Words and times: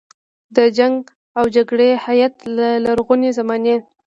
د 0.55 0.57
جنګ 0.77 0.97
او 1.37 1.43
جګړې 1.55 1.89
هیت 2.05 2.35
له 2.57 2.67
لرغونې 2.85 3.29
زمانې. 3.39 3.75